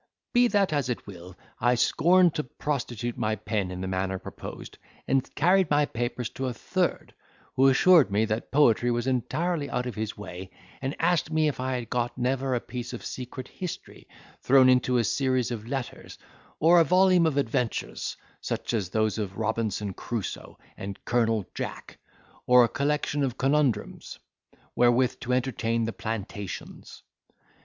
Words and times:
Be 0.33 0.47
that 0.47 0.73
as 0.73 0.89
it 0.89 1.05
will, 1.05 1.37
I 1.59 1.75
scorned 1.75 2.33
to 2.33 2.43
prostitute 2.43 3.19
my 3.19 3.35
pen 3.35 3.69
in 3.69 3.81
the 3.81 3.87
manner 3.87 4.17
proposed, 4.17 4.79
and 5.07 5.29
carried 5.35 5.69
my 5.69 5.85
papers 5.85 6.27
to 6.31 6.47
a 6.47 6.53
third, 6.55 7.13
who 7.55 7.67
assured 7.67 8.09
me 8.11 8.25
that 8.25 8.49
poetry 8.49 8.89
was 8.89 9.05
entirely 9.05 9.69
out 9.69 9.85
of 9.85 9.93
his 9.93 10.17
way; 10.17 10.49
and 10.81 10.95
asked 10.97 11.29
me 11.31 11.47
if 11.47 11.59
I 11.59 11.75
had 11.75 11.91
got 11.91 12.17
never 12.17 12.55
a 12.55 12.59
piece 12.59 12.93
of 12.93 13.05
secret 13.05 13.47
history, 13.47 14.07
thrown 14.41 14.69
into 14.69 14.97
a 14.97 15.03
series 15.03 15.51
of 15.51 15.67
letters, 15.67 16.17
or 16.59 16.79
a 16.79 16.83
volume 16.83 17.27
of 17.27 17.37
adventures, 17.37 18.17
such 18.41 18.73
as 18.73 18.89
those 18.89 19.19
of 19.19 19.37
Robinson 19.37 19.93
Crusoe, 19.93 20.57
and 20.77 20.97
Colonel 21.05 21.47
Jack, 21.53 21.99
or 22.47 22.63
a 22.63 22.67
collection 22.67 23.21
of 23.23 23.37
Conundrums, 23.37 24.17
wherewith 24.75 25.19
to 25.19 25.31
entertain 25.33 25.83
the 25.85 25.93
plantations. 25.93 27.03